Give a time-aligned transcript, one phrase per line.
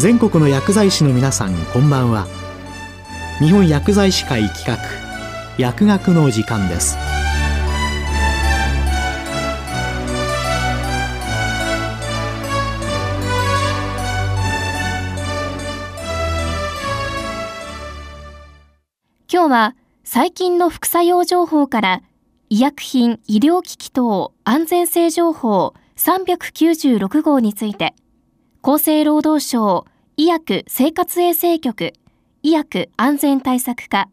[0.00, 2.26] 全国の薬剤師の皆さんこんばんは。
[3.38, 4.78] 日本薬剤師会企画
[5.58, 6.96] 薬学の時間です。
[19.30, 22.02] 今日は最近の副作用情報から
[22.48, 27.94] 医薬品医療機器等安全性情報396号について
[28.62, 29.86] 厚生労働省
[30.20, 31.94] 医薬生活衛生局
[32.42, 34.10] 医薬安全対策課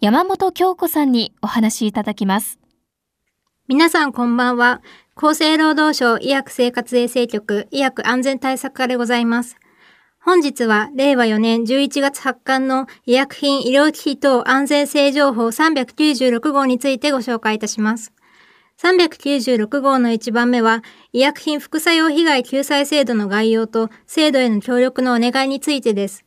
[0.00, 2.58] 山本京子さんにお話いただきます。
[3.68, 4.82] 皆さんこんばんは。
[5.14, 9.54] 厚生労働省医薬生活衛生局医薬安全対策課でございます。
[10.18, 18.12] 本日は令和4年11月発刊の医薬品医療機器等安全性情報396号についてご紹介いたします。
[18.80, 26.24] 396号の1番目は、医薬品副作用被害救済制度の概要と制度への協力のお願いについてです。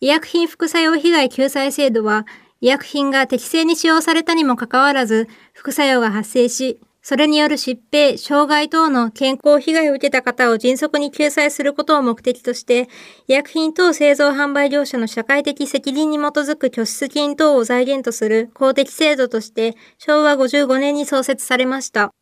[0.00, 2.26] 医薬品副作用被害救済制度は、
[2.60, 12.88] 医薬品が適正に使用されたにもかかわらず、副作用が発生し、それによる疾病、障害等の健康被害を受けた方を迅速に救済することを目的として、
[13.26, 22.12] 医薬品等製造販売業者の社会的責任に基づく拠出金等を財源とする公的制度として、昭和55年に創設されました。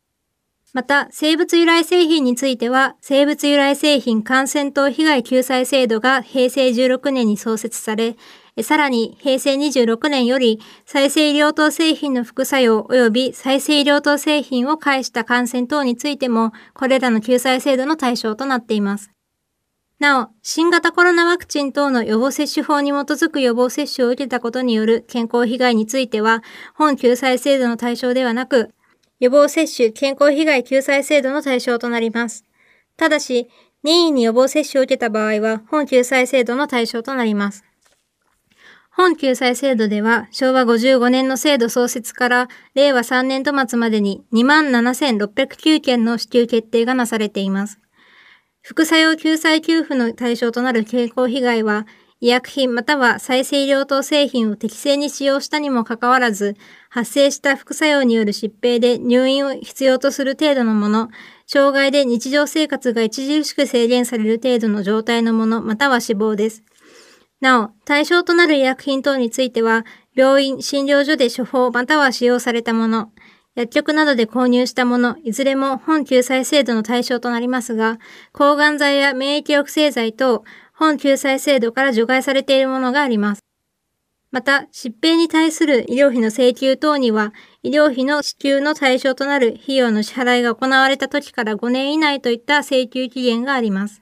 [0.73, 8.15] また、生物由来製品については、生物由来製品感染等被害救済制度が平成16年に創設され、
[8.63, 19.11] さらに平成26年より再生医療等製品の副作用及び再生医療等製品を介した感染等についてもこれらの救済制度の対象となっています。
[19.99, 28.73] なお、新型コロナワクチン等の予防接種法に基づく予防接種を受けたことによる健康被害については、本救済制度の対象ではなく、
[29.21, 32.43] 予防接種健康被害救済制度の対象となります。
[32.97, 33.47] ただし、
[33.83, 37.63] 任意に予防接種を受けた場合は、本救済制度の対象となります。
[38.89, 47.79] 本救済制度では昭和55年の制度創設から令和3年度末までに27,609件の支給決定がなされています。
[48.61, 51.87] 副作用救済給付の対象となる健康被害は
[52.21, 56.55] 医薬品または再生医療等製品を適正に使用したにもかかわらず、
[56.87, 61.09] 発生した副作用による疾病で入院を必要とする程度のもの、
[61.47, 66.63] 障害で日常生活が著しく制限される程度の状態のもの、または死亡です。
[67.39, 69.83] なお、対象となる医薬品等については、
[70.13, 73.11] 病院、診療所で処方または使用されたもの、
[73.55, 77.97] 薬局などで購入したもの、いずれも本救済制度の対象となりますが、
[78.31, 80.43] 抗がん剤や免疫抑制剤等、
[80.81, 83.43] 本救済制度から除外されているものがあります。
[84.31, 94.01] また、疾病に対する医療費の請求等には、医療費の支給の対象となる費用の支払いが行われた時から5年以内といった請求期限があります。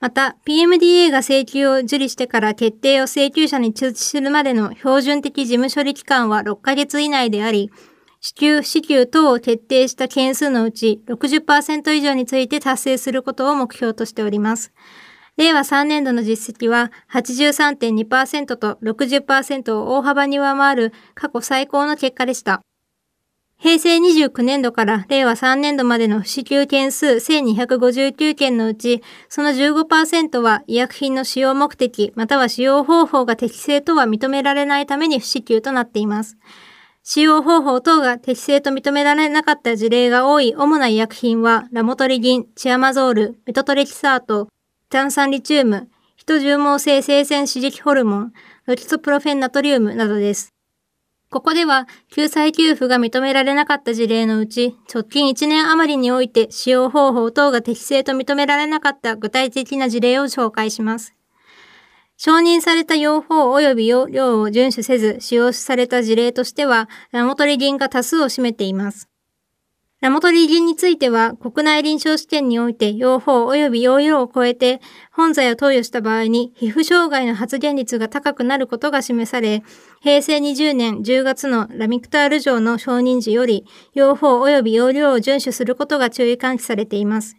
[0.00, 7.70] また、PMDA が請求を受理してから決定を請求者に通知するまでの標準的事務処理期間は6ヶ月以内であり、
[8.20, 14.72] 支給、支給等を決定した件数のうち60%以上について達成することを目標としております。
[15.38, 22.60] 令和3年度の実績は83.2%と60%を大幅に上回る過去最高の結果でした。
[23.56, 36.36] 平成29年度から令和3年度までの支給件数1259件のうち、その15%は医薬品の使用目的または使用方法が適正とは認められないために不支給となっています。
[37.04, 44.48] 使用方法等が適正と認められなかった事例が多い主な医薬品は、ラモトリギン、チアマゾール、メトトレキサート、
[44.90, 48.32] 炭酸リチウム、ヒト重毛性生鮮刺激ホルモン、
[48.64, 50.54] ロキソプロフェンナトリウムなどです。
[51.30, 61.12] ここでは、救済給付が認められなかった事例のうち、直近1年余りにおいて使用方法等が適正と認められなかった具体的な事例を紹介します。
[62.16, 69.10] 承認された用法及び用量を遵守せず使用された事例としては、ラモトリギンが多数を占めています。
[70.00, 74.80] ラモトリギンについては、国内臨床試験において、用法及び用量を超えて、
[75.10, 79.64] 本剤を投与した場合に、皮膚障害の発現率が高くなることが示され、
[80.00, 87.36] 平成20年10月のラミクタール錠の承認時より、用法及び用量を遵守することが注意喚起されています。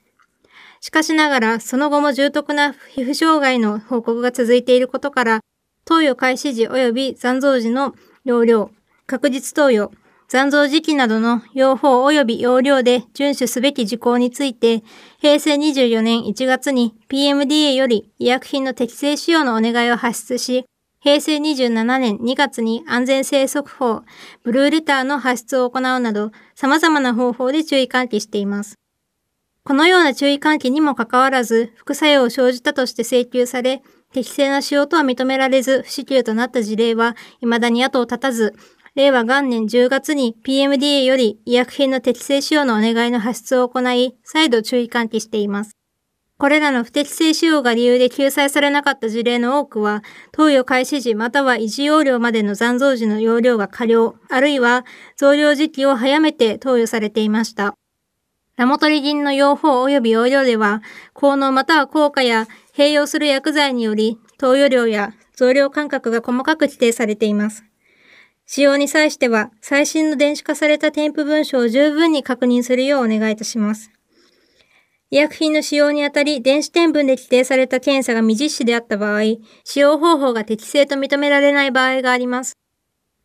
[0.82, 5.40] しかしながら、その後も重篤な皮膚障害の報告が続いていることから、
[5.86, 7.96] 投与開始時及び残像時の
[8.26, 8.72] 容量、
[9.06, 9.92] 確実投与、
[10.32, 14.84] 残像時期などの用法及び容量で遵守すべき事項について、
[15.18, 20.66] 平成24年1月に PMDA より医薬品の適正使用のお願いを発出し、
[21.00, 24.04] 平成27年2月に安全性速報、
[24.44, 28.76] ブルーレターの発出を行うなど、様々な方法で注意喚起しています。
[29.64, 33.82] このような注意喚起にもかかわらず、副作用を生じたとして請求され、
[34.14, 38.56] 適正な使用とは認められず、不支給となった事例は、未だに後を絶たず、
[39.00, 45.78] 令和元年10月に PMDA より医薬品の適正使用のお願いの発出を行い、再度注意喚起しています。
[46.38, 50.04] これらの不適正使用が理由で救済されなかった事例の多くは、
[50.34, 54.86] 投与開始時または維持容量までの残像時の容量が過量、あるいは
[55.16, 57.76] 増量時期を早めて投与されていました。
[58.58, 60.82] ラモトリギンの用法及び容量では、
[61.14, 67.69] 効能または効果や併用する薬剤により、投与量や増量間隔が細かく規定されています。
[68.52, 73.92] 使用に際しては、最新の電子化された添付文書を十分に確認するようお願いいたします。
[75.12, 79.22] 医薬品の使用にあたり、電子添分で規定された検査が未実施であった場合、
[79.64, 82.58] 使用方法が適正と認められない場合があります。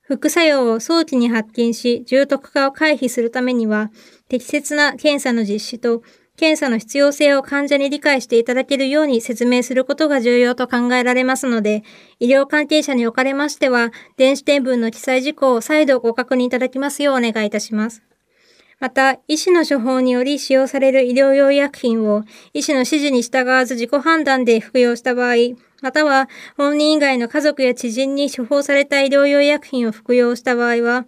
[0.03, 3.91] 副作用を早期に発見し、重篤化を回避するためには、
[4.29, 6.03] 適切な検査の実施と、
[6.37, 11.85] 検査の必要性を患者に理解していただけるように説明することが重要と考えられますので、
[12.19, 18.03] 医療関係者におかれましては、電子添分の記載事項を再度ご確認いただきますようお願いいたします。
[18.81, 25.37] また、医師の処方により使用される医療用医薬品を医師の指示に従わず自己判断で服用した場合、
[25.83, 31.05] または本人以外の家族や知人に処方された医療用医薬品を服用した場合は、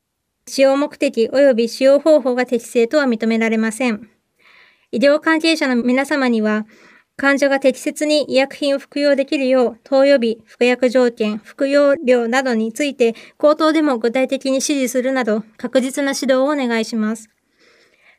[0.49, 4.09] 使用目的及び使用方法が適正とは認められません。
[4.93, 6.67] 医療関係者の皆様には、
[7.17, 17.31] 患者が適切に医薬品を服用できるよう、投与日、服薬条件、服用量などについて、口頭でも具体的に指示するなど、確実な指導をお願いします。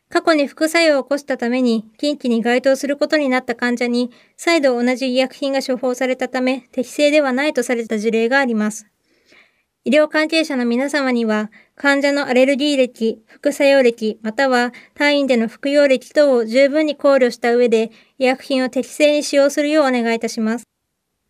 [0.09, 8.87] 過去に副作用を起こしたために、近畿に該当することになった患者に、再度同じ医薬品が処方されたため、適正ではないとされた事例があります。
[9.87, 20.65] 医療関係者の皆様には、患者のアレルギー歴、副作用歴、または単位での服用歴等を十分に考慮した上で、医薬品を適正に使用するようお願いいたします。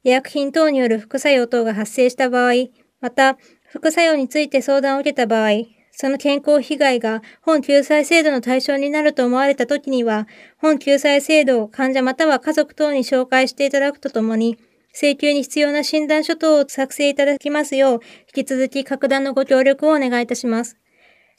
[0.04, 2.54] 医薬品等による副作用等が発生した場合、
[3.00, 3.38] また、
[3.70, 5.52] 副作用について相談を受けた場合、
[5.92, 10.28] その健康被害が本救済制度の対象になると思われたときには、
[10.58, 14.58] 本救済制度を患者または家族等に紹介していただくとともに、
[15.00, 18.00] 請求に必要な診断書等を作成いただきますよう、
[18.36, 20.76] 引き続き格段のご協力をお願いいたします。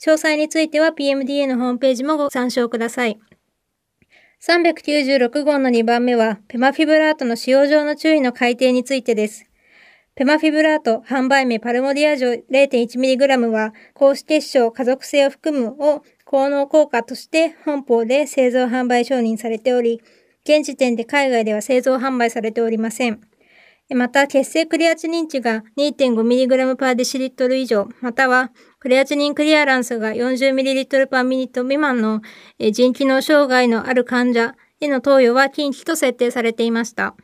[0.01, 3.19] 詳細については PMDA のホームページもご参照ください。
[4.41, 9.45] 396号の2番目は、ペマフィブラートの使用上の注意の改定についてです。
[10.15, 20.01] ペマフィブラート販売名パルモディアジョ 0.1mg は、高子結晶家族性を含むを効能効果として本法で製造販売承認されており、
[20.45, 23.28] 現時点で海外では製造販売されておりません。
[23.95, 32.21] また、血清クリアチニン値が 2.5mg パーデシリットル以上、または、クリアチニンクリアランスが 40ml パーミニット未満の
[32.71, 37.15] 腎機能障害のある患者への投与は禁忌と設定されていました。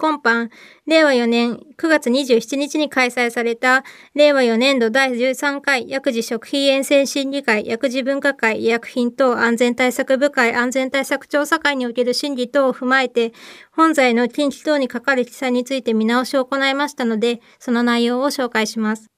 [0.00, 0.48] 今般、
[0.86, 3.82] 令和4年9月27日に開催された、
[4.14, 13.32] 令和4年度第13回薬事食品衛生審議会薬事分科会医薬品等安全対策部会安全対策調査会における審議等を踏まえて、
[13.72, 19.17] 本剤の禁止等にかかる記載について見直しを行いましたので、その内容を紹介します。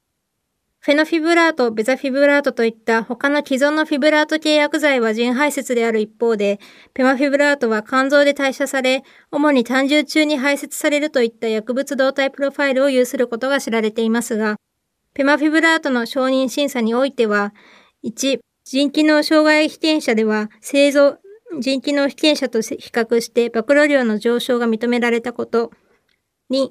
[0.82, 6.58] フェノフィブラート、ベザフィブラートといった他の既存のフィブラート系薬剤は腎排泄である一方で、
[6.94, 14.56] ペマフィブラートは肝臓で代謝され、主に胆汁中に排泄されるといった薬物動態プロファイルを有することが知られていますが、
[15.12, 17.52] ペマフィブラートの承認審査においては、
[18.02, 21.18] 1、腎機能障害被験者では、正常、
[21.60, 25.72] 腎機能被験者と比較して暴露量の上昇が認められたこと。
[26.50, 26.70] 2、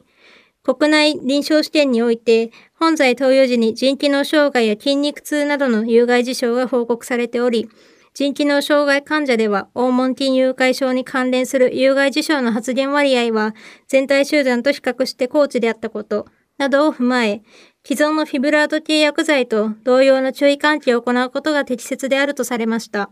[0.63, 7.69] 国内臨床試験において、本剤投与時に腎機能障害や筋肉痛などの有害事象が報告されており、
[8.13, 13.55] 腎機能障害患者では、黄門筋誘拐症に関連する有害事象の発現割合は、
[13.87, 16.25] 全体集団と比較して高知であったこと、
[16.57, 17.41] などを踏まえ、
[17.85, 23.09] 既存のフィブラート系薬剤と同様の注意喚起を行うことが適切であるとされました。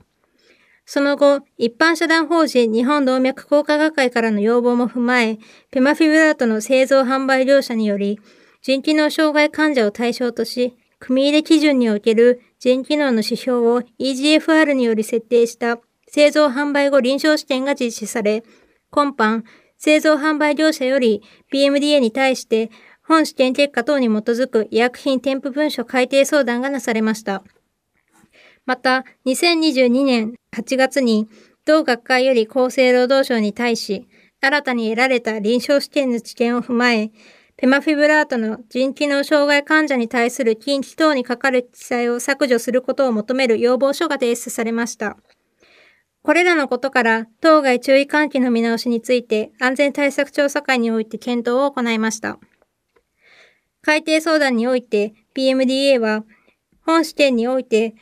[0.89, 5.37] その後、一般社団法人日本動脈硬化学会からの要望も踏まえ、
[5.69, 8.21] ペマフィブラートの製造販売業者により、
[8.61, 15.77] 腎機能障害患者を対象とし、組入れ基準における腎機能の指標を EGFR により設定した
[16.07, 18.45] 製造販売後臨床試験が実施され、
[18.89, 19.43] 今般、
[19.77, 22.71] 製造販売業者より PMDA に対して
[23.03, 27.43] 本試験結果等に基づく医薬品添付文書改定相談がなされました。
[28.67, 31.29] また、2022年8月に、
[31.63, 34.09] 同学会より厚生労働省に対し、
[34.41, 37.11] 新たに得られた臨床試験の知見を踏まえ、
[37.55, 45.15] ペマフィブラートの腎機能障害患者に対する禁忌等にかかる記載を削除することを求める要望書が提出されました。
[46.21, 52.37] これらのことから、当該注意喚起の見直しについて安全対策調査会において検討を行いました。
[53.81, 56.25] 改定相談において PMDA は、
[56.85, 57.95] 本試験において、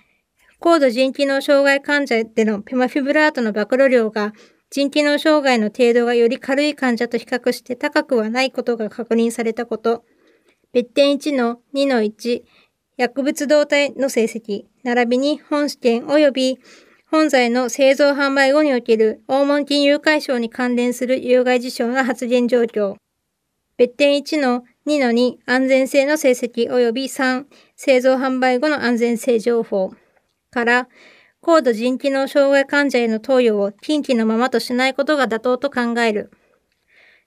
[0.66, 4.34] 高度腎機能障害患者でのペマフィブラートの暴露量が、
[4.72, 10.04] 腎機能障害の程度がより軽い患者と比較して高くはないことが確認されたこと、
[10.74, 12.42] 別点1の2の1、
[12.98, 16.58] 薬物動態の成績、並びに本試験及び
[17.12, 22.96] 本剤の製造販売後における黄門金融解消に関連する有害事象の発現状況。
[23.78, 27.46] 別点1の2の2、安全性の成績及び3、
[27.76, 29.94] 製造販売後の安全性情報
[30.56, 30.88] から、
[31.42, 36.32] 高度腎機能障害患者への投与を近畿のままとしないことが妥当と考える。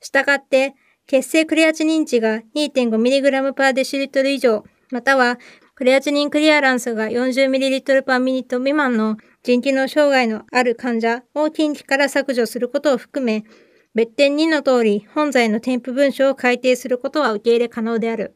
[0.00, 0.74] したがって、
[1.06, 5.38] 血清クレアチニン値が 2.5mg パーデシリットル以上、または
[5.74, 13.44] クレアチニンクリアランスが 40ml パーミニット未満の腎機能障害のある患者を近畿から削除することを含め、
[13.94, 18.34] 別点2の通り、本剤の添付文書を改定することは受け入れ可能である。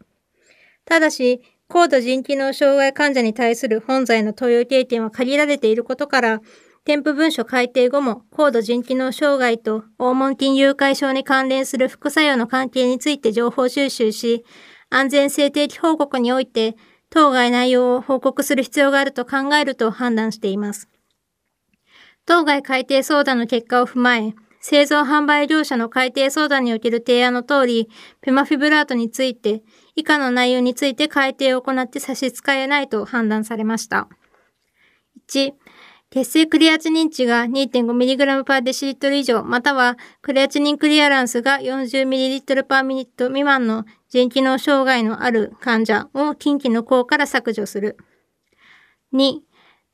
[0.85, 1.41] ただし、
[1.73, 6.43] 高度腎機能障害患者に対する本剤の投与経験は限られていることから、
[6.85, 14.45] 添付文書改定後も高度腎機能障害と黄門筋誘拐症に関連する副作用の関係について情報収集し、
[14.91, 16.77] 安全性定期報告において
[17.09, 20.91] 当該内容を報告する必要があると考えると判断しています。
[22.27, 27.89] 当該改定相談の結果を踏まえ、製造販売業者の改定相談における提案の通り、
[28.21, 29.65] ペマフィブラートについて、
[29.97, 34.09] 以下の内容について改定を行って差し支えないと判断されました。
[35.29, 35.53] 1、
[36.11, 47.97] 血清クリアチニン値が 2.5mg パーデシリットル以上、またはクレアチニンクリアランスが 40ml パーミニット未満の腎機能障害のある患者を近畿の項から削除する。
[49.13, 49.41] 2、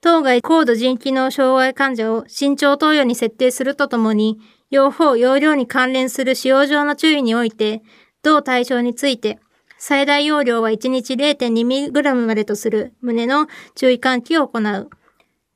[0.01, 4.39] 当該高度腎機能障害患者を身長投与に設定するとともに、
[4.71, 7.83] 用法、用量に関連する使用上の注意において、
[8.23, 9.39] 同対象について、
[9.79, 14.91] 最大容量は1日 0.2mg までとする旨の注意喚起を行う。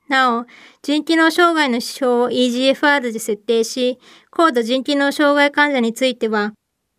[0.09, 0.47] なお、
[0.83, 3.99] 腎機能障害の指標を EGFR で設定し、
[4.31, 6.53] 高度腎機能障害患者については、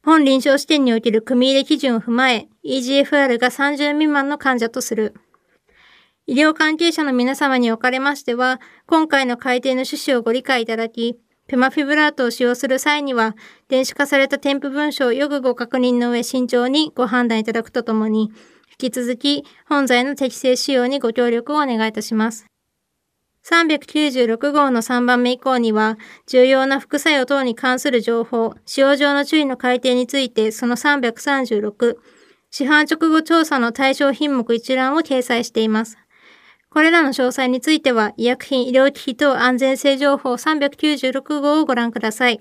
[0.04, 5.14] 本臨床試験における組入れ基準を踏まえ、EGFR が30未満の患者とする。
[6.26, 13.36] 医療関係者の皆様におかれましては、今回の改定の趣旨をご理解いただき、ペマフィブラートを使用する際には、
[13.68, 18.32] 電子化された添付文書をよくご確認の上慎重にご判断いただくとともに、
[18.80, 22.46] 引き続き本剤の適正使用にご協力をお願いいたします。
[23.46, 25.98] 396号の3番目以降には、
[26.28, 31.98] 重要な副作用等に関する情報、使用上の注意の改定について、その336、
[32.52, 35.98] 市販直後調査の対象品目一覧を掲載しています。
[36.74, 42.40] これらの詳細については、医薬品医療機器等安全性情報396号をご覧ください。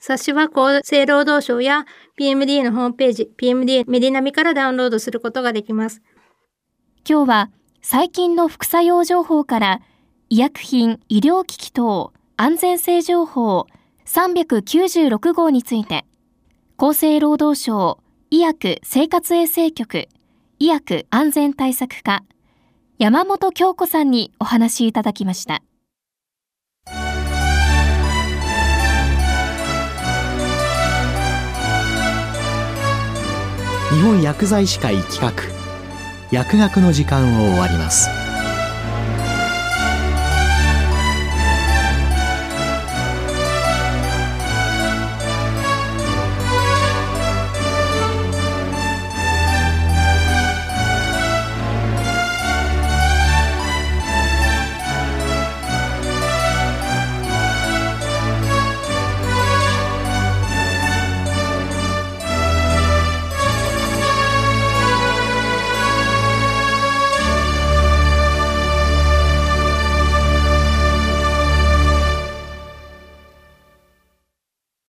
[0.00, 1.84] 冊子は厚生労働省や
[2.18, 6.00] PMD のホームページ、PMD メディナミからダウンロードすることができます。
[7.06, 7.50] 今日は
[7.82, 9.80] 最近の副作用情報から
[10.30, 13.66] 医薬品医療機器等安全性情報
[14.06, 16.04] 396号について
[16.78, 17.98] 厚生労働省
[18.30, 20.08] 医薬生活衛生局
[20.58, 22.22] 医薬安全対策課
[23.02, 25.60] 山本京子さんにお話しいただきました。
[33.90, 35.32] 日本薬剤師会企画
[36.30, 38.08] 薬学の時間を終わります